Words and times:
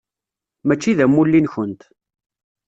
Mačči 0.67 0.97
d 0.97 0.99
amulli-nkent. 1.05 1.81